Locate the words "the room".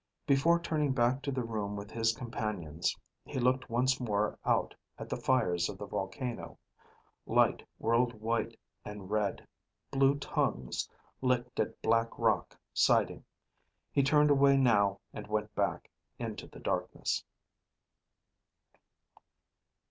1.31-1.75